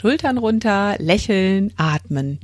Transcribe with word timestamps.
Schultern 0.00 0.38
runter, 0.38 0.94
lächeln, 1.00 1.72
atmen. 1.76 2.38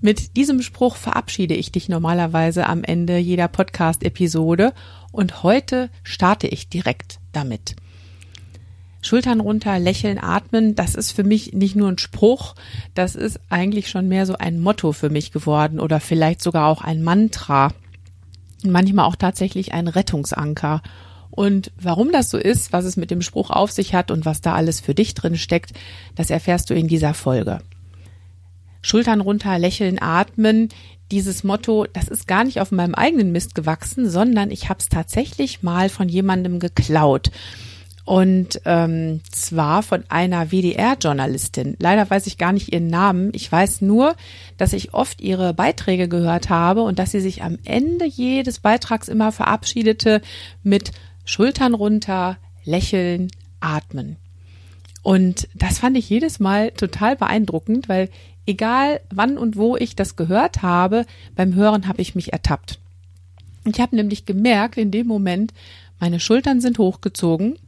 Mit 0.00 0.36
diesem 0.36 0.62
Spruch 0.62 0.94
verabschiede 0.94 1.54
ich 1.54 1.72
dich 1.72 1.88
normalerweise 1.88 2.68
am 2.68 2.84
Ende 2.84 3.18
jeder 3.18 3.48
Podcast-Episode 3.48 4.72
und 5.10 5.42
heute 5.42 5.90
starte 6.04 6.46
ich 6.46 6.68
direkt 6.68 7.18
damit. 7.32 7.74
Schultern 9.00 9.40
runter, 9.40 9.80
lächeln, 9.80 10.16
atmen, 10.16 10.76
das 10.76 10.94
ist 10.94 11.10
für 11.10 11.24
mich 11.24 11.52
nicht 11.52 11.74
nur 11.74 11.88
ein 11.88 11.98
Spruch, 11.98 12.54
das 12.94 13.16
ist 13.16 13.40
eigentlich 13.50 13.90
schon 13.90 14.06
mehr 14.06 14.24
so 14.24 14.36
ein 14.38 14.60
Motto 14.60 14.92
für 14.92 15.10
mich 15.10 15.32
geworden 15.32 15.80
oder 15.80 15.98
vielleicht 15.98 16.40
sogar 16.40 16.68
auch 16.68 16.82
ein 16.82 17.02
Mantra. 17.02 17.72
Manchmal 18.62 19.06
auch 19.06 19.16
tatsächlich 19.16 19.74
ein 19.74 19.88
Rettungsanker. 19.88 20.82
Und 21.34 21.72
warum 21.80 22.12
das 22.12 22.30
so 22.30 22.36
ist, 22.36 22.74
was 22.74 22.84
es 22.84 22.98
mit 22.98 23.10
dem 23.10 23.22
Spruch 23.22 23.50
auf 23.50 23.72
sich 23.72 23.94
hat 23.94 24.10
und 24.10 24.26
was 24.26 24.42
da 24.42 24.54
alles 24.54 24.80
für 24.80 24.94
dich 24.94 25.14
drin 25.14 25.36
steckt, 25.36 25.72
das 26.14 26.28
erfährst 26.28 26.68
du 26.68 26.74
in 26.74 26.88
dieser 26.88 27.14
Folge. 27.14 27.60
Schultern 28.82 29.22
runter, 29.22 29.58
lächeln, 29.58 30.00
atmen. 30.00 30.68
Dieses 31.10 31.42
Motto, 31.42 31.86
das 31.90 32.08
ist 32.08 32.28
gar 32.28 32.44
nicht 32.44 32.60
auf 32.60 32.70
meinem 32.70 32.94
eigenen 32.94 33.32
Mist 33.32 33.54
gewachsen, 33.54 34.10
sondern 34.10 34.50
ich 34.50 34.68
habe 34.68 34.80
es 34.80 34.90
tatsächlich 34.90 35.62
mal 35.62 35.88
von 35.88 36.08
jemandem 36.08 36.58
geklaut. 36.58 37.30
Und 38.04 38.60
ähm, 38.64 39.20
zwar 39.30 39.82
von 39.82 40.04
einer 40.08 40.50
WDR-Journalistin. 40.50 41.76
Leider 41.78 42.10
weiß 42.10 42.26
ich 42.26 42.36
gar 42.36 42.52
nicht 42.52 42.72
ihren 42.72 42.88
Namen. 42.88 43.30
Ich 43.32 43.50
weiß 43.50 43.80
nur, 43.80 44.16
dass 44.58 44.72
ich 44.72 44.92
oft 44.92 45.20
ihre 45.20 45.54
Beiträge 45.54 46.08
gehört 46.08 46.50
habe 46.50 46.82
und 46.82 46.98
dass 46.98 47.12
sie 47.12 47.20
sich 47.20 47.42
am 47.42 47.58
Ende 47.64 48.04
jedes 48.04 48.58
Beitrags 48.58 49.08
immer 49.08 49.32
verabschiedete 49.32 50.20
mit 50.64 50.90
Schultern 51.24 51.74
runter, 51.74 52.38
lächeln, 52.64 53.30
atmen. 53.60 54.16
Und 55.02 55.48
das 55.54 55.78
fand 55.78 55.96
ich 55.96 56.08
jedes 56.08 56.38
Mal 56.38 56.70
total 56.72 57.16
beeindruckend, 57.16 57.88
weil 57.88 58.08
egal 58.46 59.00
wann 59.10 59.38
und 59.38 59.56
wo 59.56 59.76
ich 59.76 59.96
das 59.96 60.16
gehört 60.16 60.62
habe, 60.62 61.06
beim 61.34 61.54
Hören 61.54 61.88
habe 61.88 62.02
ich 62.02 62.14
mich 62.14 62.32
ertappt. 62.32 62.78
Ich 63.64 63.80
habe 63.80 63.96
nämlich 63.96 64.26
gemerkt, 64.26 64.76
in 64.76 64.90
dem 64.90 65.06
Moment, 65.06 65.52
meine 66.00 66.20
Schultern 66.20 66.60
sind 66.60 66.78
hochgezogen, 66.78 67.58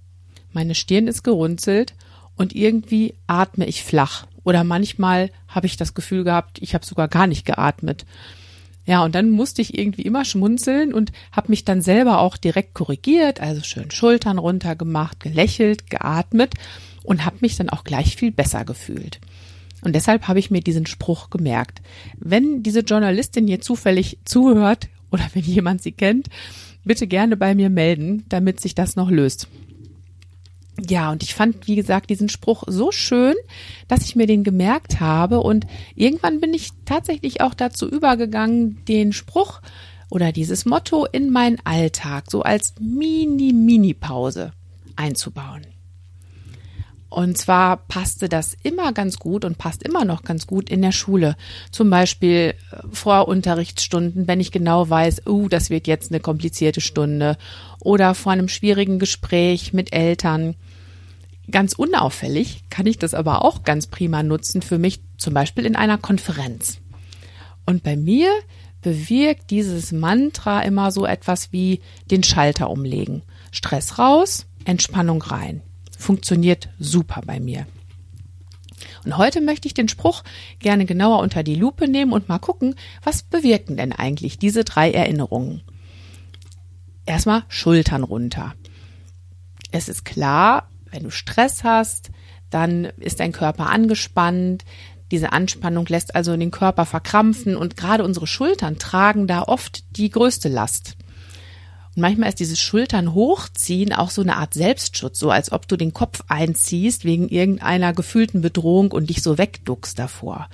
meine 0.52 0.74
Stirn 0.74 1.06
ist 1.06 1.22
gerunzelt 1.22 1.94
und 2.36 2.54
irgendwie 2.54 3.14
atme 3.26 3.66
ich 3.66 3.84
flach. 3.84 4.26
Oder 4.44 4.64
manchmal 4.64 5.30
habe 5.48 5.66
ich 5.66 5.76
das 5.76 5.94
Gefühl 5.94 6.24
gehabt, 6.24 6.60
ich 6.60 6.74
habe 6.74 6.84
sogar 6.84 7.08
gar 7.08 7.26
nicht 7.26 7.46
geatmet. 7.46 8.04
Ja, 8.86 9.02
und 9.04 9.14
dann 9.14 9.30
musste 9.30 9.62
ich 9.62 9.78
irgendwie 9.78 10.02
immer 10.02 10.24
schmunzeln 10.24 10.92
und 10.92 11.12
habe 11.32 11.50
mich 11.50 11.64
dann 11.64 11.80
selber 11.80 12.18
auch 12.20 12.36
direkt 12.36 12.74
korrigiert, 12.74 13.40
also 13.40 13.62
schön 13.62 13.90
Schultern 13.90 14.38
runter 14.38 14.76
gemacht, 14.76 15.20
gelächelt, 15.20 15.88
geatmet 15.90 16.54
und 17.02 17.24
habe 17.24 17.36
mich 17.40 17.56
dann 17.56 17.70
auch 17.70 17.84
gleich 17.84 18.16
viel 18.16 18.30
besser 18.30 18.64
gefühlt. 18.64 19.20
Und 19.82 19.94
deshalb 19.94 20.28
habe 20.28 20.38
ich 20.38 20.50
mir 20.50 20.60
diesen 20.60 20.86
Spruch 20.86 21.30
gemerkt. 21.30 21.82
Wenn 22.18 22.62
diese 22.62 22.80
Journalistin 22.80 23.46
hier 23.46 23.60
zufällig 23.60 24.18
zuhört 24.24 24.88
oder 25.10 25.24
wenn 25.34 25.44
jemand 25.44 25.82
sie 25.82 25.92
kennt, 25.92 26.28
bitte 26.84 27.06
gerne 27.06 27.36
bei 27.36 27.54
mir 27.54 27.70
melden, 27.70 28.24
damit 28.28 28.60
sich 28.60 28.74
das 28.74 28.96
noch 28.96 29.10
löst. 29.10 29.48
Ja, 30.80 31.12
und 31.12 31.22
ich 31.22 31.34
fand, 31.34 31.68
wie 31.68 31.76
gesagt, 31.76 32.10
diesen 32.10 32.28
Spruch 32.28 32.64
so 32.66 32.90
schön, 32.90 33.34
dass 33.86 34.02
ich 34.02 34.16
mir 34.16 34.26
den 34.26 34.42
gemerkt 34.42 34.98
habe 35.00 35.40
und 35.40 35.66
irgendwann 35.94 36.40
bin 36.40 36.52
ich 36.52 36.70
tatsächlich 36.84 37.40
auch 37.40 37.54
dazu 37.54 37.88
übergegangen, 37.88 38.84
den 38.86 39.12
Spruch 39.12 39.60
oder 40.10 40.32
dieses 40.32 40.64
Motto 40.64 41.06
in 41.06 41.30
meinen 41.30 41.58
Alltag 41.64 42.24
so 42.28 42.42
als 42.42 42.74
Mini-Mini-Pause 42.80 44.52
einzubauen. 44.96 45.73
Und 47.14 47.38
zwar 47.38 47.76
passte 47.76 48.28
das 48.28 48.56
immer 48.64 48.92
ganz 48.92 49.18
gut 49.20 49.44
und 49.44 49.56
passt 49.56 49.84
immer 49.84 50.04
noch 50.04 50.24
ganz 50.24 50.48
gut 50.48 50.68
in 50.68 50.82
der 50.82 50.90
Schule. 50.90 51.36
Zum 51.70 51.88
Beispiel 51.88 52.54
äh, 52.72 52.76
vor 52.90 53.28
Unterrichtsstunden, 53.28 54.26
wenn 54.26 54.40
ich 54.40 54.50
genau 54.50 54.90
weiß, 54.90 55.22
uh, 55.28 55.48
das 55.48 55.70
wird 55.70 55.86
jetzt 55.86 56.10
eine 56.10 56.18
komplizierte 56.18 56.80
Stunde. 56.80 57.36
Oder 57.78 58.16
vor 58.16 58.32
einem 58.32 58.48
schwierigen 58.48 58.98
Gespräch 58.98 59.72
mit 59.72 59.94
Eltern. 59.94 60.56
Ganz 61.48 61.74
unauffällig 61.74 62.64
kann 62.68 62.86
ich 62.86 62.98
das 62.98 63.14
aber 63.14 63.44
auch 63.44 63.62
ganz 63.62 63.86
prima 63.86 64.24
nutzen 64.24 64.60
für 64.60 64.78
mich, 64.78 65.00
zum 65.16 65.34
Beispiel 65.34 65.66
in 65.66 65.76
einer 65.76 65.98
Konferenz. 65.98 66.78
Und 67.64 67.84
bei 67.84 67.96
mir 67.96 68.28
bewirkt 68.82 69.52
dieses 69.52 69.92
Mantra 69.92 70.62
immer 70.62 70.90
so 70.90 71.06
etwas 71.06 71.52
wie 71.52 71.80
den 72.10 72.24
Schalter 72.24 72.70
umlegen. 72.70 73.22
Stress 73.52 74.00
raus, 74.00 74.46
Entspannung 74.64 75.22
rein 75.22 75.62
funktioniert 76.04 76.68
super 76.78 77.22
bei 77.24 77.40
mir. 77.40 77.66
Und 79.04 79.16
heute 79.16 79.40
möchte 79.40 79.66
ich 79.66 79.74
den 79.74 79.88
Spruch 79.88 80.22
gerne 80.58 80.84
genauer 80.84 81.20
unter 81.20 81.42
die 81.42 81.54
Lupe 81.54 81.88
nehmen 81.88 82.12
und 82.12 82.28
mal 82.28 82.38
gucken, 82.38 82.74
was 83.02 83.22
bewirken 83.22 83.76
denn 83.76 83.92
eigentlich 83.92 84.38
diese 84.38 84.64
drei 84.64 84.92
Erinnerungen. 84.92 85.62
Erstmal 87.06 87.44
Schultern 87.48 88.02
runter. 88.02 88.54
Es 89.72 89.88
ist 89.88 90.04
klar, 90.04 90.68
wenn 90.90 91.02
du 91.02 91.10
Stress 91.10 91.64
hast, 91.64 92.10
dann 92.50 92.84
ist 92.98 93.20
dein 93.20 93.32
Körper 93.32 93.70
angespannt. 93.70 94.64
Diese 95.10 95.32
Anspannung 95.32 95.86
lässt 95.86 96.14
also 96.14 96.36
den 96.36 96.50
Körper 96.50 96.86
verkrampfen 96.86 97.56
und 97.56 97.76
gerade 97.76 98.04
unsere 98.04 98.26
Schultern 98.26 98.78
tragen 98.78 99.26
da 99.26 99.42
oft 99.42 99.84
die 99.96 100.10
größte 100.10 100.48
Last. 100.48 100.96
Und 101.96 102.02
manchmal 102.02 102.28
ist 102.28 102.40
dieses 102.40 102.60
Schultern 102.60 103.14
hochziehen 103.14 103.92
auch 103.92 104.10
so 104.10 104.22
eine 104.22 104.36
Art 104.36 104.54
Selbstschutz, 104.54 105.18
so 105.18 105.30
als 105.30 105.52
ob 105.52 105.68
du 105.68 105.76
den 105.76 105.92
Kopf 105.92 106.22
einziehst 106.28 107.04
wegen 107.04 107.28
irgendeiner 107.28 107.92
gefühlten 107.92 108.40
Bedrohung 108.40 108.90
und 108.90 109.10
dich 109.10 109.22
so 109.22 109.38
wegduckst 109.38 109.98
davor. 109.98 110.48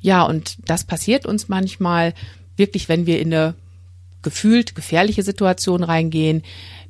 Ja, 0.00 0.24
und 0.24 0.56
das 0.64 0.84
passiert 0.84 1.26
uns 1.26 1.48
manchmal 1.48 2.14
wirklich, 2.56 2.88
wenn 2.88 3.06
wir 3.06 3.20
in 3.20 3.32
eine 3.32 3.54
gefühlt 4.22 4.74
gefährliche 4.74 5.22
Situation 5.22 5.84
reingehen, 5.84 6.42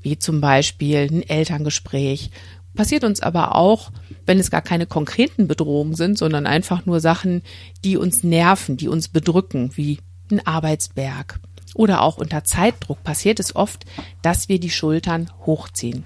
wie 0.02 0.18
zum 0.18 0.40
Beispiel 0.40 1.08
ein 1.10 1.22
Elterngespräch. 1.22 2.30
Passiert 2.74 3.04
uns 3.04 3.20
aber 3.20 3.54
auch, 3.54 3.90
wenn 4.24 4.38
es 4.38 4.50
gar 4.50 4.62
keine 4.62 4.86
konkreten 4.86 5.46
Bedrohungen 5.46 5.94
sind, 5.94 6.16
sondern 6.16 6.46
einfach 6.46 6.86
nur 6.86 7.00
Sachen, 7.00 7.42
die 7.84 7.96
uns 7.96 8.22
nerven, 8.22 8.76
die 8.76 8.88
uns 8.88 9.08
bedrücken, 9.08 9.72
wie 9.76 9.98
ein 10.30 10.46
Arbeitsberg 10.46 11.40
oder 11.74 12.02
auch 12.02 12.18
unter 12.18 12.44
Zeitdruck 12.44 13.02
passiert 13.02 13.40
es 13.40 13.54
oft, 13.54 13.84
dass 14.22 14.48
wir 14.48 14.60
die 14.60 14.70
Schultern 14.70 15.30
hochziehen. 15.46 16.04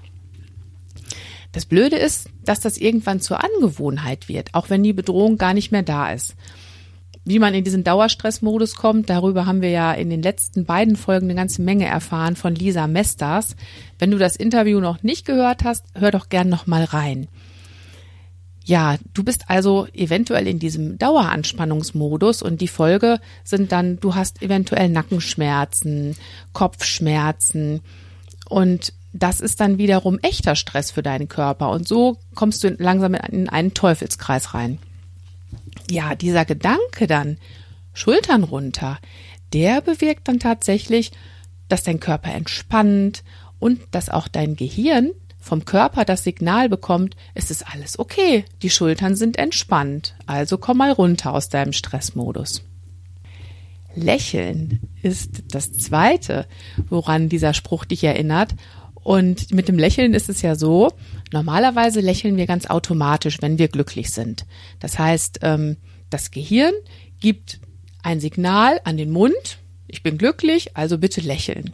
Das 1.51 1.65
Blöde 1.65 1.97
ist, 1.97 2.29
dass 2.43 2.59
das 2.59 2.77
irgendwann 2.77 3.21
zur 3.21 3.43
Angewohnheit 3.43 4.27
wird, 4.27 4.49
auch 4.53 4.69
wenn 4.69 4.83
die 4.83 4.93
Bedrohung 4.93 5.37
gar 5.37 5.53
nicht 5.53 5.71
mehr 5.71 5.83
da 5.83 6.11
ist. 6.11 6.35
Wie 7.25 7.39
man 7.39 7.53
in 7.53 7.63
diesen 7.63 7.85
Dauerstressmodus 7.85 8.75
kommt, 8.75 9.09
darüber 9.09 9.45
haben 9.45 9.61
wir 9.61 9.69
ja 9.69 9.93
in 9.93 10.09
den 10.09 10.21
letzten 10.21 10.65
beiden 10.65 10.97
Folgen 10.97 11.27
eine 11.27 11.35
ganze 11.35 11.61
Menge 11.61 11.85
erfahren 11.85 12.35
von 12.35 12.53
Lisa 12.53 12.87
Mesters. 12.87 13.55
Wenn 13.97 14.11
du 14.11 14.17
das 14.17 14.35
Interview 14.35 14.81
noch 14.81 15.03
nicht 15.03 15.25
gehört 15.25 15.63
hast, 15.63 15.85
hör 15.95 16.11
doch 16.11 16.27
gern 16.27 16.49
noch 16.49 16.67
mal 16.67 16.83
rein. 16.83 17.29
Ja, 18.65 18.97
du 19.13 19.23
bist 19.23 19.49
also 19.49 19.87
eventuell 19.93 20.47
in 20.47 20.57
diesem 20.57 20.97
Daueranspannungsmodus 20.97 22.41
und 22.41 22.61
die 22.61 22.69
Folge 22.69 23.19
sind 23.43 23.71
dann, 23.73 23.99
du 23.99 24.15
hast 24.15 24.41
eventuell 24.41 24.87
Nackenschmerzen, 24.89 26.15
Kopfschmerzen 26.53 27.81
und 28.47 28.93
das 29.11 29.41
ist 29.41 29.59
dann 29.59 29.77
wiederum 29.77 30.17
echter 30.19 30.55
Stress 30.55 30.91
für 30.91 31.03
deinen 31.03 31.27
Körper 31.27 31.69
und 31.71 31.87
so 31.87 32.17
kommst 32.35 32.63
du 32.63 32.69
langsam 32.69 33.13
in 33.13 33.49
einen 33.49 33.73
Teufelskreis 33.73 34.53
rein. 34.53 34.79
Ja, 35.89 36.15
dieser 36.15 36.45
Gedanke 36.45 37.05
dann, 37.05 37.37
Schultern 37.93 38.43
runter, 38.43 38.97
der 39.51 39.81
bewirkt 39.81 40.27
dann 40.27 40.39
tatsächlich, 40.39 41.11
dass 41.67 41.83
dein 41.83 41.99
Körper 41.99 42.33
entspannt 42.33 43.23
und 43.59 43.81
dass 43.91 44.09
auch 44.09 44.27
dein 44.27 44.55
Gehirn 44.55 45.11
vom 45.43 45.65
Körper 45.65 46.05
das 46.05 46.23
Signal 46.23 46.69
bekommt, 46.69 47.17
es 47.33 47.51
ist 47.51 47.67
alles 47.67 47.99
okay, 47.99 48.45
die 48.61 48.69
Schultern 48.69 49.15
sind 49.15 49.37
entspannt, 49.37 50.15
also 50.25 50.57
komm 50.57 50.77
mal 50.77 50.91
runter 50.91 51.33
aus 51.33 51.49
deinem 51.49 51.73
Stressmodus. 51.73 52.63
Lächeln 53.93 54.79
ist 55.01 55.43
das 55.51 55.73
zweite, 55.73 56.47
woran 56.89 57.29
dieser 57.29 57.53
Spruch 57.53 57.85
dich 57.85 58.03
erinnert. 58.03 58.55
Und 58.95 59.53
mit 59.53 59.67
dem 59.67 59.77
Lächeln 59.77 60.13
ist 60.13 60.29
es 60.29 60.41
ja 60.41 60.55
so, 60.55 60.93
normalerweise 61.31 61.99
lächeln 61.99 62.37
wir 62.37 62.47
ganz 62.47 62.65
automatisch, 62.67 63.41
wenn 63.41 63.59
wir 63.59 63.67
glücklich 63.67 64.11
sind. 64.11 64.45
Das 64.79 64.97
heißt, 64.97 65.39
ähm, 65.43 65.75
das 66.09 66.31
Gehirn 66.31 66.73
gibt 67.19 67.59
ein 68.01 68.21
Signal 68.21 68.79
an 68.85 68.95
den 68.95 69.11
Mund, 69.11 69.59
ich 69.87 70.01
bin 70.01 70.17
glücklich, 70.17 70.75
also 70.75 70.97
bitte 70.97 71.21
lächeln. 71.21 71.73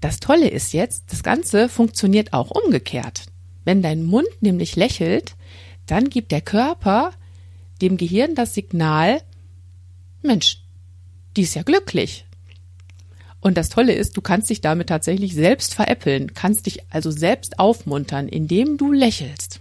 Das 0.00 0.20
Tolle 0.20 0.48
ist 0.48 0.72
jetzt, 0.72 1.12
das 1.12 1.22
Ganze 1.22 1.68
funktioniert 1.68 2.32
auch 2.32 2.50
umgekehrt. 2.50 3.26
Wenn 3.64 3.82
dein 3.82 4.04
Mund 4.04 4.28
nämlich 4.40 4.76
lächelt, 4.76 5.36
dann 5.86 6.10
gibt 6.10 6.32
der 6.32 6.40
Körper 6.40 7.12
dem 7.80 7.96
Gehirn 7.96 8.34
das 8.34 8.54
Signal, 8.54 9.20
Mensch, 10.22 10.62
die 11.36 11.42
ist 11.42 11.54
ja 11.54 11.62
glücklich. 11.62 12.26
Und 13.40 13.56
das 13.56 13.68
Tolle 13.68 13.92
ist, 13.92 14.16
du 14.16 14.22
kannst 14.22 14.50
dich 14.50 14.60
damit 14.60 14.88
tatsächlich 14.88 15.34
selbst 15.34 15.74
veräppeln, 15.74 16.34
kannst 16.34 16.66
dich 16.66 16.80
also 16.90 17.10
selbst 17.10 17.58
aufmuntern, 17.58 18.28
indem 18.28 18.76
du 18.76 18.92
lächelst. 18.92 19.60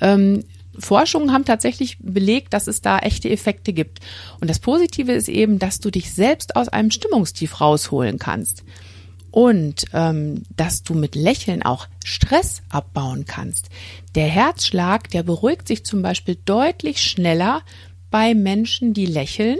Ähm, 0.00 0.44
Forschungen 0.78 1.32
haben 1.32 1.44
tatsächlich 1.44 1.98
belegt, 2.00 2.52
dass 2.52 2.66
es 2.66 2.80
da 2.80 2.98
echte 2.98 3.30
Effekte 3.30 3.72
gibt. 3.72 4.00
Und 4.40 4.48
das 4.48 4.58
Positive 4.58 5.12
ist 5.12 5.28
eben, 5.28 5.58
dass 5.58 5.80
du 5.80 5.90
dich 5.90 6.12
selbst 6.12 6.56
aus 6.56 6.68
einem 6.68 6.90
Stimmungstief 6.90 7.60
rausholen 7.60 8.18
kannst. 8.18 8.64
Und 9.30 9.84
ähm, 9.92 10.44
dass 10.56 10.82
du 10.82 10.94
mit 10.94 11.14
Lächeln 11.14 11.62
auch 11.62 11.88
Stress 12.04 12.62
abbauen 12.70 13.26
kannst. 13.26 13.68
Der 14.14 14.28
Herzschlag, 14.28 15.10
der 15.10 15.22
beruhigt 15.22 15.68
sich 15.68 15.84
zum 15.84 16.00
Beispiel 16.00 16.38
deutlich 16.46 17.02
schneller 17.02 17.62
bei 18.10 18.34
Menschen, 18.34 18.94
die 18.94 19.04
lächeln, 19.04 19.58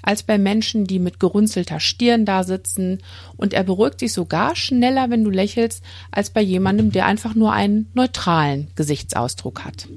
als 0.00 0.22
bei 0.22 0.38
Menschen, 0.38 0.86
die 0.86 0.98
mit 0.98 1.20
gerunzelter 1.20 1.80
Stirn 1.80 2.24
da 2.24 2.44
sitzen. 2.44 3.02
Und 3.36 3.52
er 3.52 3.64
beruhigt 3.64 4.00
sich 4.00 4.14
sogar 4.14 4.56
schneller, 4.56 5.10
wenn 5.10 5.24
du 5.24 5.30
lächelst, 5.30 5.82
als 6.10 6.30
bei 6.30 6.40
jemandem, 6.40 6.90
der 6.92 7.04
einfach 7.04 7.34
nur 7.34 7.52
einen 7.52 7.90
neutralen 7.92 8.70
Gesichtsausdruck 8.76 9.64
hat. 9.64 9.88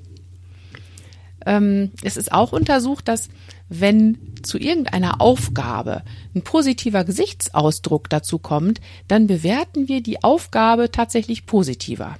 Ähm, 1.50 1.92
es 2.04 2.16
ist 2.16 2.32
auch 2.32 2.52
untersucht, 2.52 3.08
dass 3.08 3.28
wenn 3.70 4.20
zu 4.44 4.60
irgendeiner 4.60 5.20
Aufgabe 5.20 6.04
ein 6.36 6.44
positiver 6.44 7.04
Gesichtsausdruck 7.04 8.08
dazu 8.08 8.38
kommt, 8.38 8.80
dann 9.08 9.26
bewerten 9.26 9.88
wir 9.88 10.04
die 10.04 10.24
Aufgabe 10.24 10.92
tatsächlich 10.92 11.48
positiver. 11.48 12.18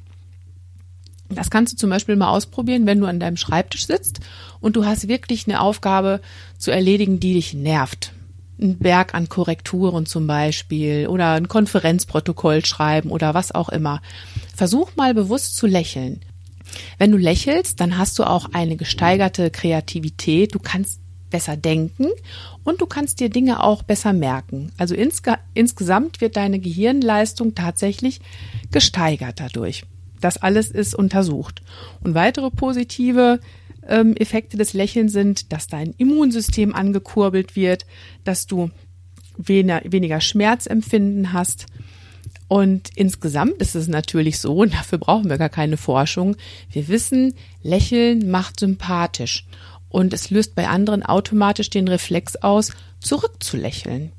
Das 1.30 1.52
kannst 1.52 1.74
du 1.74 1.78
zum 1.78 1.92
Beispiel 1.92 2.16
mal 2.16 2.32
ausprobieren, 2.32 2.88
wenn 2.88 3.00
du 3.00 3.06
an 3.06 3.20
deinem 3.20 3.38
Schreibtisch 3.38 3.86
sitzt 3.86 4.20
und 4.62 4.76
du 4.76 4.86
hast 4.86 5.08
wirklich 5.08 5.48
eine 5.48 5.62
Aufgabe 5.62 6.22
zu 6.58 6.72
erledigen, 6.72 7.20
die 7.20 7.36
dich 7.36 7.54
nervt. 7.54 8.14
Ein 8.60 8.80
Berg 8.80 9.14
an 9.14 9.30
Korrekturen 9.30 10.08
zum 10.08 10.26
Beispiel 10.26 11.08
oder 11.08 11.34
ein 11.34 11.48
Konferenzprotokoll 11.48 12.66
schreiben 12.66 13.12
oder 13.12 13.36
was 13.36 13.54
auch 13.54 13.70
immer. 13.70 14.02
Versuch 14.56 14.96
mal 14.96 15.14
bewusst 15.14 15.56
zu 15.56 15.68
lächeln. 15.68 16.22
Wenn 16.98 17.12
du 17.12 17.18
lächelst, 17.18 17.80
dann 17.80 17.98
hast 17.98 18.20
du 18.20 18.24
auch 18.24 18.50
eine 18.54 18.76
gesteigerte 18.76 19.52
Kreativität. 19.52 20.54
Du 20.54 20.60
kannst 20.60 21.00
besser 21.30 21.58
denken 21.58 22.08
und 22.64 22.82
du 22.82 22.86
kannst 22.86 23.20
dir 23.20 23.30
Dinge 23.30 23.64
auch 23.64 23.84
besser 23.84 24.14
merken. 24.14 24.72
Also 24.78 24.96
insge 24.96 25.38
insgesamt 25.54 26.22
wird 26.22 26.36
deine 26.36 26.60
Gehirnleistung 26.60 27.56
tatsächlich 27.56 28.20
gesteigert 28.72 29.40
dadurch. 29.40 29.84
Das 30.22 30.38
alles 30.38 30.72
ist 30.72 30.96
untersucht. 30.96 31.62
Und 32.02 32.14
weitere 32.14 32.50
positive 32.50 33.40
ähm, 33.88 34.16
Effekte 34.16 34.58
des 34.58 34.74
Lächelns 34.74 35.14
sind, 35.14 35.54
dass 35.54 35.68
dein 35.68 35.94
Immunsystem 35.98 36.76
angekurbelt 36.76 37.56
wird, 37.56 37.86
dass 38.24 38.46
du 38.46 38.70
weniger, 39.38 39.82
weniger 39.86 40.20
Schmerzempfinden 40.20 41.32
hast. 41.34 41.68
Und 42.50 42.90
insgesamt 42.96 43.62
ist 43.62 43.76
es 43.76 43.88
natürlich 43.88 44.40
so, 44.40 44.58
und 44.58 44.74
dafür 44.74 44.98
brauchen 44.98 45.30
wir 45.30 45.38
gar 45.38 45.50
keine 45.50 45.78
Forschung, 45.78 46.36
wir 46.72 46.88
wissen, 46.90 47.36
Lächeln 47.62 48.30
macht 48.30 48.60
sympathisch 48.60 49.46
und 49.88 50.14
es 50.14 50.32
löst 50.32 50.56
bei 50.56 50.68
anderen 50.68 51.04
automatisch 51.04 51.70
den 51.70 51.88
Reflex 51.88 52.36
aus, 52.38 52.72
zurückzulächeln. 53.00 54.12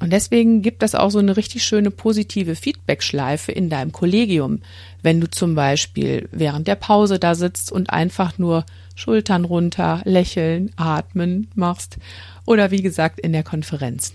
Und 0.00 0.12
deswegen 0.12 0.60
gibt 0.60 0.82
das 0.82 0.96
auch 0.96 1.10
so 1.10 1.20
eine 1.20 1.36
richtig 1.36 1.64
schöne 1.64 1.90
positive 1.90 2.56
Feedback-Schleife 2.56 3.52
in 3.52 3.70
deinem 3.70 3.92
Kollegium, 3.92 4.60
wenn 5.02 5.20
du 5.20 5.30
zum 5.30 5.54
Beispiel 5.54 6.28
während 6.32 6.66
der 6.66 6.74
Pause 6.74 7.20
da 7.20 7.36
sitzt 7.36 7.72
und 7.72 7.90
einfach 7.90 8.38
nur 8.38 8.66
Schultern 8.96 9.44
runter, 9.44 10.02
lächeln, 10.04 10.72
atmen 10.76 11.48
machst 11.54 11.96
oder 12.44 12.72
wie 12.72 12.82
gesagt 12.82 13.20
in 13.20 13.32
der 13.32 13.44
Konferenz. 13.44 14.12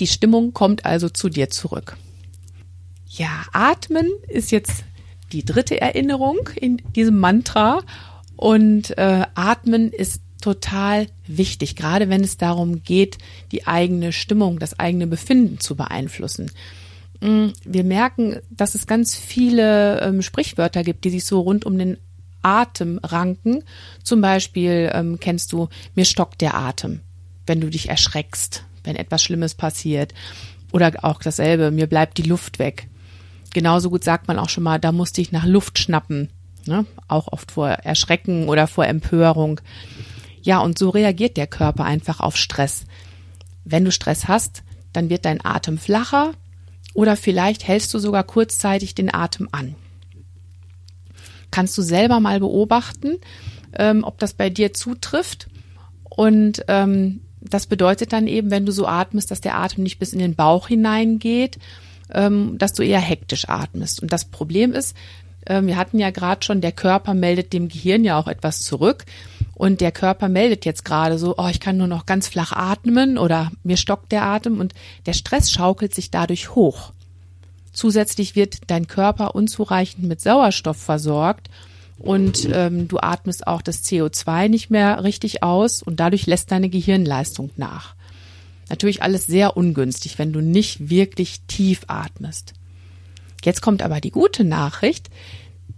Die 0.00 0.06
Stimmung 0.06 0.52
kommt 0.52 0.84
also 0.84 1.08
zu 1.08 1.28
dir 1.28 1.50
zurück. 1.50 1.96
Ja, 3.08 3.44
atmen 3.52 4.10
ist 4.28 4.50
jetzt 4.52 4.84
die 5.32 5.44
dritte 5.44 5.80
Erinnerung 5.80 6.48
in 6.56 6.82
diesem 6.94 7.18
Mantra 7.18 7.80
und 8.36 8.96
äh, 8.98 9.24
atmen 9.34 9.90
ist 9.92 10.22
total 10.40 11.06
wichtig, 11.26 11.76
gerade 11.76 12.08
wenn 12.08 12.24
es 12.24 12.36
darum 12.36 12.82
geht, 12.82 13.18
die 13.52 13.66
eigene 13.66 14.12
Stimmung, 14.12 14.58
das 14.58 14.78
eigene 14.78 15.06
Befinden 15.06 15.60
zu 15.60 15.76
beeinflussen. 15.76 16.50
Mm, 17.20 17.48
wir 17.64 17.84
merken, 17.84 18.40
dass 18.50 18.74
es 18.74 18.86
ganz 18.86 19.14
viele 19.14 20.00
ähm, 20.00 20.22
Sprichwörter 20.22 20.82
gibt, 20.82 21.04
die 21.04 21.10
sich 21.10 21.24
so 21.24 21.40
rund 21.40 21.64
um 21.64 21.78
den 21.78 21.96
Atem 22.42 22.98
ranken. 23.02 23.62
Zum 24.02 24.20
Beispiel 24.20 24.90
ähm, 24.92 25.18
kennst 25.20 25.52
du, 25.52 25.68
mir 25.94 26.04
stockt 26.04 26.40
der 26.40 26.56
Atem, 26.56 27.00
wenn 27.46 27.60
du 27.60 27.70
dich 27.70 27.88
erschreckst, 27.88 28.64
wenn 28.84 28.96
etwas 28.96 29.22
Schlimmes 29.22 29.54
passiert. 29.54 30.14
Oder 30.72 30.92
auch 31.02 31.20
dasselbe, 31.22 31.70
mir 31.70 31.86
bleibt 31.86 32.18
die 32.18 32.22
Luft 32.22 32.58
weg. 32.58 32.88
Genauso 33.52 33.90
gut 33.90 34.04
sagt 34.04 34.28
man 34.28 34.38
auch 34.38 34.48
schon 34.48 34.64
mal, 34.64 34.78
da 34.78 34.92
musste 34.92 35.20
ich 35.20 35.32
nach 35.32 35.44
Luft 35.44 35.78
schnappen. 35.78 36.30
Ne? 36.66 36.86
Auch 37.08 37.28
oft 37.28 37.52
vor 37.52 37.68
Erschrecken 37.68 38.48
oder 38.48 38.66
vor 38.66 38.86
Empörung. 38.86 39.60
Ja, 40.42 40.60
und 40.60 40.78
so 40.78 40.90
reagiert 40.90 41.36
der 41.36 41.46
Körper 41.46 41.84
einfach 41.84 42.20
auf 42.20 42.36
Stress. 42.36 42.84
Wenn 43.64 43.84
du 43.84 43.92
Stress 43.92 44.28
hast, 44.28 44.62
dann 44.92 45.10
wird 45.10 45.24
dein 45.24 45.44
Atem 45.44 45.78
flacher 45.78 46.32
oder 46.94 47.16
vielleicht 47.16 47.66
hältst 47.66 47.92
du 47.94 47.98
sogar 47.98 48.24
kurzzeitig 48.24 48.94
den 48.94 49.12
Atem 49.12 49.48
an. 49.52 49.74
Kannst 51.50 51.76
du 51.76 51.82
selber 51.82 52.20
mal 52.20 52.40
beobachten, 52.40 53.18
ähm, 53.74 54.04
ob 54.04 54.18
das 54.18 54.32
bei 54.32 54.50
dir 54.50 54.72
zutrifft. 54.72 55.48
Und 56.04 56.64
ähm, 56.68 57.20
das 57.48 57.66
bedeutet 57.66 58.12
dann 58.12 58.26
eben, 58.26 58.50
wenn 58.50 58.66
du 58.66 58.72
so 58.72 58.86
atmest, 58.86 59.30
dass 59.30 59.40
der 59.40 59.58
Atem 59.58 59.82
nicht 59.82 59.98
bis 59.98 60.12
in 60.12 60.18
den 60.18 60.34
Bauch 60.34 60.68
hineingeht, 60.68 61.58
ähm, 62.12 62.56
dass 62.58 62.72
du 62.72 62.82
eher 62.82 63.00
hektisch 63.00 63.48
atmest. 63.48 64.02
Und 64.02 64.12
das 64.12 64.24
Problem 64.24 64.72
ist, 64.72 64.96
ähm, 65.46 65.66
wir 65.66 65.76
hatten 65.76 65.98
ja 65.98 66.10
gerade 66.10 66.44
schon, 66.44 66.60
der 66.60 66.72
Körper 66.72 67.14
meldet 67.14 67.52
dem 67.52 67.68
Gehirn 67.68 68.04
ja 68.04 68.18
auch 68.18 68.28
etwas 68.28 68.60
zurück. 68.60 69.04
Und 69.54 69.80
der 69.80 69.92
Körper 69.92 70.28
meldet 70.28 70.64
jetzt 70.64 70.84
gerade 70.84 71.18
so, 71.18 71.34
oh, 71.36 71.48
ich 71.48 71.60
kann 71.60 71.76
nur 71.76 71.86
noch 71.86 72.06
ganz 72.06 72.28
flach 72.28 72.52
atmen 72.52 73.18
oder 73.18 73.50
mir 73.62 73.76
stockt 73.76 74.12
der 74.12 74.24
Atem 74.24 74.60
und 74.60 74.74
der 75.06 75.12
Stress 75.12 75.50
schaukelt 75.50 75.94
sich 75.94 76.10
dadurch 76.10 76.54
hoch. 76.54 76.92
Zusätzlich 77.72 78.36
wird 78.36 78.58
dein 78.66 78.86
Körper 78.86 79.34
unzureichend 79.34 80.04
mit 80.06 80.20
Sauerstoff 80.20 80.76
versorgt 80.76 81.48
und 82.02 82.48
ähm, 82.52 82.88
du 82.88 82.98
atmest 82.98 83.46
auch 83.46 83.62
das 83.62 83.84
CO2 83.84 84.48
nicht 84.48 84.70
mehr 84.70 85.04
richtig 85.04 85.42
aus 85.42 85.82
und 85.82 86.00
dadurch 86.00 86.26
lässt 86.26 86.50
deine 86.50 86.68
Gehirnleistung 86.68 87.50
nach. 87.56 87.94
Natürlich 88.68 89.02
alles 89.02 89.26
sehr 89.26 89.56
ungünstig, 89.56 90.18
wenn 90.18 90.32
du 90.32 90.40
nicht 90.40 90.90
wirklich 90.90 91.42
tief 91.46 91.82
atmest. 91.86 92.54
Jetzt 93.44 93.60
kommt 93.60 93.82
aber 93.82 94.00
die 94.00 94.10
gute 94.10 94.44
Nachricht. 94.44 95.10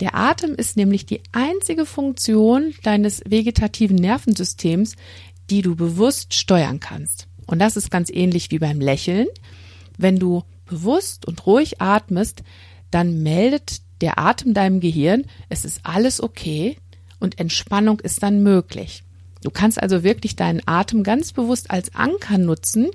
Der 0.01 0.15
Atem 0.15 0.55
ist 0.55 0.77
nämlich 0.77 1.05
die 1.05 1.21
einzige 1.33 1.87
Funktion 1.87 2.75
deines 2.83 3.23
vegetativen 3.27 3.97
Nervensystems, 3.97 4.97
die 5.51 5.63
du 5.63 5.77
bewusst 5.77 6.35
steuern 6.35 6.81
kannst. 6.81 7.29
Und 7.47 7.59
das 7.59 7.77
ist 7.77 7.91
ganz 7.91 8.11
ähnlich 8.11 8.51
wie 8.51 8.59
beim 8.59 8.81
Lächeln. 8.81 9.27
Wenn 9.99 10.19
du 10.19 10.43
bewusst 10.65 11.27
und 11.27 11.47
ruhig 11.47 11.83
atmest, 11.83 12.43
dann 12.91 13.23
meldet 13.23 13.83
der 14.01 14.19
Atem 14.19 14.55
deinem 14.55 14.81
Gehirn, 14.81 15.25
es 15.49 15.65
ist 15.65 15.81
alles 15.85 16.23
okay 16.23 16.77
und 17.21 17.39
Entspannung 17.39 18.01
ist 18.01 18.23
dann 18.23 18.43
möglich. 18.43 19.03
Du 19.43 19.51
kannst 19.51 19.81
also 19.81 20.03
wirklich 20.03 20.37
deinen 20.37 20.63
Atem 20.67 21.03
ganz 21.03 21.33
bewusst 21.33 21.71
als 21.71 21.95
Anker 21.95 22.39
nutzen, 22.39 22.91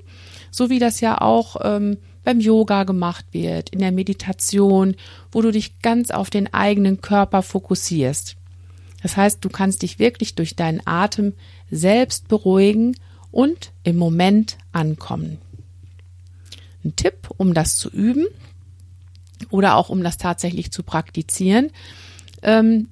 so 0.52 0.70
wie 0.70 0.80
das 0.80 1.00
ja 1.00 1.22
auch 1.22 1.58
ähm, 1.64 1.98
beim 2.24 2.40
Yoga 2.40 2.84
gemacht 2.84 3.26
wird, 3.32 3.70
in 3.70 3.80
der 3.80 3.92
Meditation, 3.92 4.96
wo 5.32 5.42
du 5.42 5.52
dich 5.52 5.82
ganz 5.82 6.12
auf 6.12 6.30
den 6.30 6.54
eigenen 6.54 7.02
Körper 7.02 7.44
fokussierst. 7.44 8.36
Das 9.02 9.16
heißt, 9.16 9.46
du 9.46 9.50
kannst 9.50 9.84
dich 9.84 10.00
wirklich 10.00 10.36
durch 10.36 10.56
deinen 10.56 10.82
Atem 10.86 11.34
selbst 11.72 12.28
beruhigen 12.28 12.96
und 13.32 13.72
im 13.84 13.98
Moment 13.98 14.58
ankommen. 14.72 15.38
Ein 16.84 16.96
Tipp, 16.96 17.30
um 17.38 17.54
das 17.54 17.78
zu 17.78 17.90
üben 17.90 18.26
oder 19.50 19.76
auch 19.76 19.90
um 19.90 20.04
das 20.04 20.18
tatsächlich 20.18 20.72
zu 20.72 20.84
praktizieren. 20.84 21.72
Ähm, 22.42 22.90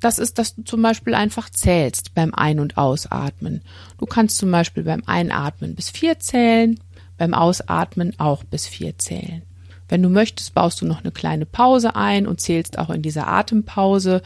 das 0.00 0.18
ist, 0.18 0.38
dass 0.38 0.56
du 0.56 0.62
zum 0.62 0.82
Beispiel 0.82 1.14
einfach 1.14 1.48
zählst 1.48 2.14
beim 2.14 2.34
Ein- 2.34 2.60
und 2.60 2.76
Ausatmen. 2.76 3.62
Du 3.98 4.06
kannst 4.06 4.38
zum 4.38 4.50
Beispiel 4.50 4.82
beim 4.82 5.02
Einatmen 5.06 5.74
bis 5.74 5.90
vier 5.90 6.18
zählen, 6.18 6.80
beim 7.18 7.34
Ausatmen 7.34 8.18
auch 8.18 8.42
bis 8.42 8.66
vier 8.66 8.98
zählen. 8.98 9.42
Wenn 9.88 10.02
du 10.02 10.08
möchtest, 10.08 10.54
baust 10.54 10.80
du 10.80 10.86
noch 10.86 11.00
eine 11.00 11.12
kleine 11.12 11.46
Pause 11.46 11.94
ein 11.94 12.26
und 12.26 12.40
zählst 12.40 12.78
auch 12.78 12.90
in 12.90 13.02
dieser 13.02 13.28
Atempause 13.28 14.22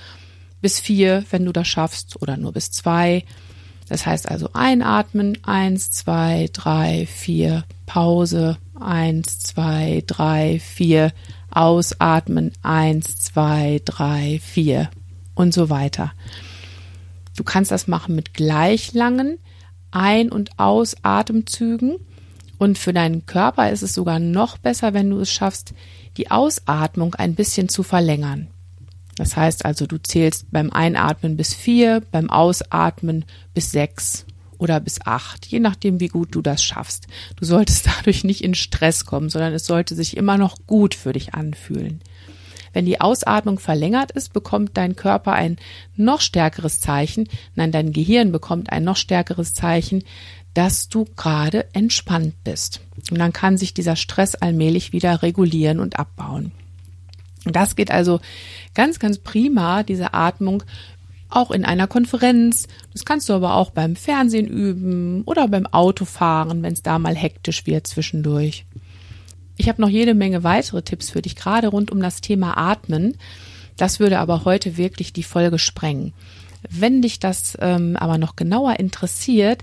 bis 0.63 0.81
vier, 0.81 1.25
wenn 1.31 1.45
du 1.45 1.53
das 1.53 1.69
schaffst, 1.69 2.23
oder 2.23 2.37
nur 2.37 2.53
bis 2.53 2.71
zwei. 2.71 3.25
Das 3.89 4.07
heißt 4.07 4.31
also 4.31 4.51
einatmen, 4.53 5.39
eins, 5.45 5.91
zwei, 5.91 6.49
drei, 6.53 7.07
vier, 7.07 7.65
Pause, 7.85 8.59
eins, 8.81 9.41
zwei, 9.41 10.03
drei, 10.07 10.59
vier, 10.61 11.13
ausatmen, 11.57 12.53
eins, 12.63 13.19
zwei, 13.19 13.81
drei, 13.85 14.41
vier 14.45 14.91
und 15.35 15.55
so 15.55 15.71
weiter. 15.71 16.13
Du 17.37 17.45
kannst 17.45 17.71
das 17.71 17.89
machen 17.89 18.15
mit 18.15 18.35
gleich 18.35 18.93
langen 18.93 19.39
Ein- 19.91 20.31
und 20.31 20.59
Ausatemzügen. 20.59 21.97
Und 22.59 22.79
für 22.79 22.93
deinen 22.93 23.27
Körper 23.27 23.71
ist 23.71 23.83
es 23.83 23.95
sogar 23.95 24.19
noch 24.19 24.57
besser, 24.57 24.95
wenn 24.95 25.11
du 25.11 25.21
es 25.21 25.31
schaffst, 25.31 25.75
die 26.17 26.31
Ausatmung 26.31 27.15
ein 27.15 27.35
bisschen 27.35 27.69
zu 27.69 27.83
verlängern. 27.83 28.49
Das 29.17 29.37
heißt 29.37 29.65
also, 29.65 29.87
du 29.87 29.99
zählst 29.99 30.51
beim 30.51 30.71
Einatmen 30.71 31.37
bis 31.37 31.55
vier, 31.55 32.03
beim 32.11 32.31
Ausatmen 32.31 33.25
bis 33.55 33.71
sechs 33.71 34.27
oder 34.59 34.81
bis 34.81 35.01
acht, 35.05 35.47
je 35.47 35.61
nachdem, 35.61 36.01
wie 36.01 36.09
gut 36.09 36.35
du 36.35 36.43
das 36.43 36.63
schaffst. 36.63 37.07
Du 37.37 37.45
solltest 37.45 37.87
dadurch 37.99 38.25
nicht 38.25 38.43
in 38.43 38.55
Stress 38.55 39.07
kommen, 39.07 39.31
sondern 39.31 39.53
es 39.53 39.67
sollte 39.67 39.95
sich 39.95 40.17
immer 40.17 40.39
noch 40.39 40.57
gut 40.67 40.95
für 40.95 41.13
dich 41.13 41.35
anfühlen. 41.35 42.01
Wenn 42.73 42.85
die 42.85 43.01
Ausatmung 43.01 43.59
verlängert 43.59 44.11
ist, 44.11 44.35
bekommt 44.35 44.77
dein 44.77 44.97
Körper 44.97 45.33
ein 45.33 45.57
noch 45.97 46.21
stärkeres 46.21 46.79
Zeichen, 46.79 47.27
nein, 47.55 47.73
dein 47.73 47.93
Gehirn 47.93 48.33
bekommt 48.33 48.71
ein 48.71 48.85
noch 48.85 48.97
stärkeres 48.97 49.55
Zeichen, 49.55 50.05
dass 50.53 50.89
du 50.89 51.07
gerade 51.17 51.67
entspannt 51.73 52.35
bist. 52.45 52.81
Und 53.11 53.19
dann 53.19 53.33
kann 53.33 53.57
sich 53.57 53.73
dieser 53.73 53.97
Stress 53.97 54.35
allmählich 54.35 54.93
wieder 54.93 55.23
regulieren 55.23 55.81
und 55.81 55.99
abbauen. 55.99 56.53
Das 57.45 57.77
geht 57.77 57.91
also 57.91 58.21
ganz, 58.75 58.99
ganz 58.99 59.19
prima, 59.19 59.83
diese 59.83 60.15
Atmung, 60.15 60.63
auch 61.29 61.51
in 61.51 61.65
einer 61.65 61.87
Konferenz. 61.87 62.67
Das 62.93 63.05
kannst 63.05 63.29
du 63.29 63.33
aber 63.33 63.55
auch 63.55 63.71
beim 63.71 63.97
Fernsehen 63.97 64.47
üben 64.47 65.23
oder 65.25 65.49
beim 65.49 65.67
Autofahren, 65.67 66.63
wenn 66.63 66.73
es 66.73 66.83
da 66.83 66.99
mal 66.99 67.17
hektisch 67.17 67.67
wird 67.67 67.87
zwischendurch. 67.87 68.65
Ich 69.57 69.69
habe 69.69 69.81
noch 69.81 69.89
jede 69.89 70.15
Menge 70.15 70.45
weitere 70.45 70.83
Tipps 70.83 71.11
für 71.11 71.23
dich, 71.23 71.37
gerade 71.37 71.69
rund 71.69 71.91
um 71.91 72.01
das 72.01 72.21
Thema 72.21 72.57
Atmen. 72.57 73.17
Das 73.77 74.01
würde 74.01 74.19
aber 74.19 74.45
heute 74.45 74.77
wirklich 74.77 75.13
die 75.13 75.23
Folge 75.23 75.59
sprengen. 75.59 76.13
Wenn 76.69 77.03
dich 77.03 77.21
das 77.21 77.57
ähm, 77.61 77.97
aber 77.97 78.19
noch 78.19 78.37
genauer 78.37 78.79
interessiert, 78.79 79.63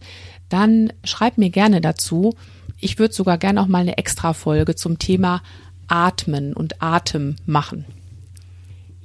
dann 0.50 0.94
schreib 1.04 1.38
mir 1.38 1.50
gerne 1.50 1.82
dazu. 1.82 2.36
Ich 2.80 3.00
würde 3.00 3.14
sogar 3.14 3.38
gerne 3.38 3.62
auch 3.62 3.68
mal 3.68 3.80
eine 3.80 3.98
extra 3.98 4.34
Folge 4.34 4.76
zum 4.76 5.00
Thema 5.00 5.42
Atmen 5.88 6.54
und 6.54 6.82
Atem 6.82 7.36
machen. 7.46 7.86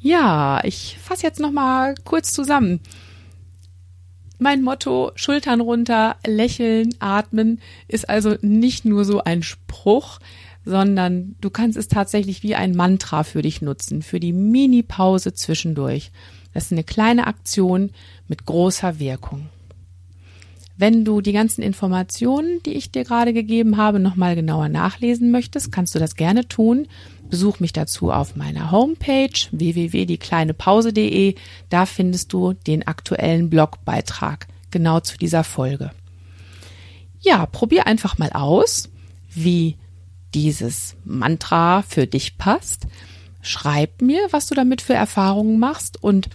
Ja, 0.00 0.60
ich 0.64 0.96
fasse 1.02 1.24
jetzt 1.24 1.40
noch 1.40 1.50
mal 1.50 1.94
kurz 2.04 2.32
zusammen. 2.32 2.80
Mein 4.38 4.62
Motto 4.62 5.10
Schultern 5.16 5.60
runter, 5.60 6.16
lächeln, 6.24 6.94
atmen 7.00 7.60
ist 7.88 8.08
also 8.08 8.36
nicht 8.40 8.84
nur 8.84 9.04
so 9.04 9.24
ein 9.24 9.42
Spruch, 9.42 10.20
sondern 10.64 11.34
du 11.40 11.50
kannst 11.50 11.76
es 11.76 11.88
tatsächlich 11.88 12.44
wie 12.44 12.54
ein 12.54 12.76
Mantra 12.76 13.24
für 13.24 13.42
dich 13.42 13.62
nutzen, 13.62 14.02
für 14.02 14.20
die 14.20 14.32
Mini-Pause 14.32 15.34
zwischendurch. 15.34 16.12
Das 16.54 16.66
ist 16.66 16.72
eine 16.72 16.84
kleine 16.84 17.26
Aktion 17.26 17.90
mit 18.28 18.46
großer 18.46 19.00
Wirkung. 19.00 19.48
Wenn 20.80 21.04
du 21.04 21.20
die 21.20 21.32
ganzen 21.32 21.61
Informationen, 21.61 22.62
die 22.64 22.75
ich 22.75 22.92
dir 22.92 23.02
gerade 23.02 23.32
gegeben 23.32 23.78
habe, 23.78 23.99
nochmal 23.99 24.37
genauer 24.37 24.68
nachlesen 24.68 25.32
möchtest, 25.32 25.73
kannst 25.73 25.92
du 25.97 25.99
das 25.99 26.14
gerne 26.14 26.47
tun. 26.47 26.87
Besuch 27.28 27.58
mich 27.58 27.73
dazu 27.73 28.12
auf 28.12 28.37
meiner 28.37 28.70
Homepage 28.70 29.28
www.diekleinepause.de. 29.50 31.35
Da 31.68 31.85
findest 31.85 32.32
du 32.32 32.52
den 32.52 32.87
aktuellen 32.87 33.50
Blogbeitrag 33.50 34.47
genau 34.70 35.00
zu 35.00 35.18
dieser 35.18 35.42
Folge. 35.42 35.90
Ja, 37.20 37.44
probier 37.47 37.88
einfach 37.88 38.18
mal 38.18 38.30
aus, 38.30 38.88
wie 39.35 39.76
dieses 40.32 40.94
Mantra 41.04 41.82
für 41.82 42.06
dich 42.06 42.38
passt. 42.38 42.87
Schreib 43.42 44.00
mir, 44.00 44.28
was 44.30 44.47
du 44.47 44.54
damit 44.54 44.80
für 44.80 44.94
Erfahrungen 44.94 45.58
machst 45.58 46.00
und 46.00 46.28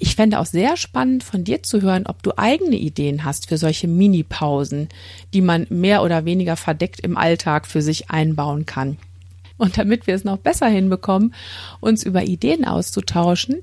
ich 0.00 0.16
fände 0.16 0.38
auch 0.38 0.46
sehr 0.46 0.78
spannend 0.78 1.22
von 1.22 1.44
dir 1.44 1.62
zu 1.62 1.82
hören, 1.82 2.06
ob 2.06 2.22
du 2.22 2.36
eigene 2.38 2.76
Ideen 2.76 3.24
hast 3.24 3.48
für 3.48 3.58
solche 3.58 3.86
Mini-Pausen, 3.86 4.88
die 5.34 5.42
man 5.42 5.66
mehr 5.68 6.02
oder 6.02 6.24
weniger 6.24 6.56
verdeckt 6.56 7.00
im 7.00 7.18
Alltag 7.18 7.66
für 7.66 7.82
sich 7.82 8.10
einbauen 8.10 8.64
kann. 8.64 8.96
Und 9.58 9.76
damit 9.76 10.06
wir 10.06 10.14
es 10.14 10.24
noch 10.24 10.38
besser 10.38 10.68
hinbekommen, 10.68 11.34
uns 11.80 12.02
über 12.02 12.22
Ideen 12.22 12.64
auszutauschen, 12.64 13.58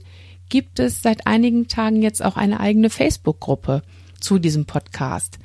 gibt 0.49 0.79
es 0.79 1.01
seit 1.01 1.25
einigen 1.25 1.67
Tagen 1.67 2.03
jetzt 2.03 2.23
auch 2.23 2.37
eine 2.37 2.59
eigene 2.59 2.91
Facebook-Gruppe 2.91 3.81
zu 4.19 4.37
diesem 4.37 4.65
Podcast. 4.65 5.39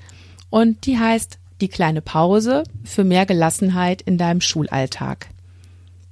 Und 0.50 0.84
die 0.84 0.98
heißt 0.98 1.38
die 1.62 1.68
kleine 1.68 2.02
Pause 2.02 2.64
für 2.84 3.02
mehr 3.02 3.24
Gelassenheit 3.24 4.02
in 4.02 4.18
deinem 4.18 4.42
Schulalltag. 4.42 5.31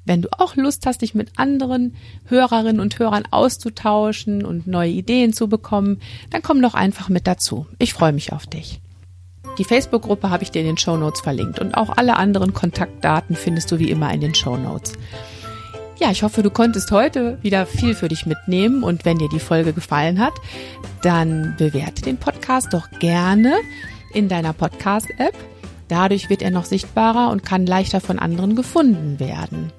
Wenn 0.04 0.22
du 0.22 0.28
auch 0.38 0.56
Lust 0.56 0.86
hast, 0.86 1.02
dich 1.02 1.14
mit 1.14 1.30
anderen 1.36 1.94
Hörerinnen 2.26 2.80
und 2.80 2.98
Hörern 2.98 3.24
auszutauschen 3.30 4.44
und 4.44 4.66
neue 4.66 4.90
Ideen 4.90 5.32
zu 5.32 5.48
bekommen, 5.48 6.00
dann 6.30 6.42
komm 6.42 6.62
doch 6.62 6.74
einfach 6.74 7.08
mit 7.08 7.26
dazu. 7.26 7.66
Ich 7.78 7.92
freue 7.92 8.12
mich 8.12 8.32
auf 8.32 8.46
dich. 8.46 8.80
Die 9.58 9.64
Facebook-Gruppe 9.64 10.30
habe 10.30 10.42
ich 10.42 10.50
dir 10.50 10.60
in 10.60 10.66
den 10.66 10.78
Show 10.78 10.96
Notes 10.96 11.20
verlinkt 11.20 11.58
und 11.58 11.74
auch 11.74 11.96
alle 11.96 12.16
anderen 12.16 12.54
Kontaktdaten 12.54 13.36
findest 13.36 13.70
du 13.70 13.78
wie 13.78 13.90
immer 13.90 14.12
in 14.12 14.20
den 14.20 14.34
Show 14.34 14.56
Notes. 14.56 14.94
Ja, 15.98 16.10
ich 16.10 16.22
hoffe, 16.22 16.42
du 16.42 16.50
konntest 16.50 16.90
heute 16.92 17.36
wieder 17.42 17.66
viel 17.66 17.94
für 17.94 18.08
dich 18.08 18.24
mitnehmen 18.24 18.82
und 18.82 19.04
wenn 19.04 19.18
dir 19.18 19.28
die 19.28 19.38
Folge 19.38 19.74
gefallen 19.74 20.18
hat, 20.18 20.32
dann 21.02 21.56
bewerte 21.58 22.00
den 22.00 22.16
Podcast 22.16 22.72
doch 22.72 22.88
gerne 23.00 23.52
in 24.14 24.28
deiner 24.28 24.54
Podcast-App. 24.54 25.34
Dadurch 25.88 26.30
wird 26.30 26.40
er 26.40 26.50
noch 26.50 26.64
sichtbarer 26.64 27.30
und 27.30 27.44
kann 27.44 27.66
leichter 27.66 28.00
von 28.00 28.18
anderen 28.18 28.56
gefunden 28.56 29.20
werden. 29.20 29.72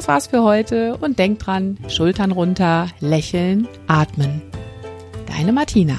Das 0.00 0.08
war's 0.08 0.28
für 0.28 0.42
heute 0.42 0.96
und 0.96 1.18
denk 1.18 1.40
dran, 1.40 1.76
Schultern 1.88 2.32
runter, 2.32 2.86
lächeln, 3.00 3.68
atmen. 3.86 4.40
Deine 5.26 5.52
Martina. 5.52 5.96